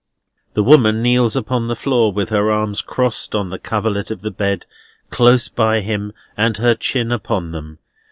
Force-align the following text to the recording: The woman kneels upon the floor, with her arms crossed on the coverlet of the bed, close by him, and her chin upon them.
The 0.55 0.63
woman 0.63 1.03
kneels 1.03 1.35
upon 1.35 1.67
the 1.67 1.75
floor, 1.75 2.11
with 2.11 2.29
her 2.29 2.49
arms 2.51 2.81
crossed 2.81 3.35
on 3.35 3.51
the 3.51 3.59
coverlet 3.59 4.09
of 4.09 4.21
the 4.21 4.31
bed, 4.31 4.65
close 5.11 5.47
by 5.47 5.81
him, 5.81 6.11
and 6.35 6.57
her 6.57 6.73
chin 6.73 7.11
upon 7.11 7.51
them. 7.51 7.77